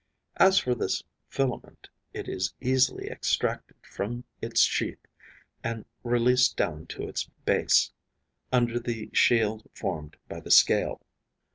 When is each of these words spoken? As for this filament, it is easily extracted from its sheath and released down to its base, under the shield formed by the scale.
As 0.37 0.57
for 0.57 0.73
this 0.73 1.03
filament, 1.27 1.87
it 2.11 2.27
is 2.27 2.55
easily 2.59 3.05
extracted 3.07 3.77
from 3.83 4.23
its 4.41 4.61
sheath 4.61 5.05
and 5.63 5.85
released 6.03 6.57
down 6.57 6.87
to 6.87 7.07
its 7.07 7.29
base, 7.45 7.91
under 8.51 8.79
the 8.79 9.11
shield 9.13 9.69
formed 9.75 10.17
by 10.27 10.39
the 10.39 10.49
scale. 10.49 11.03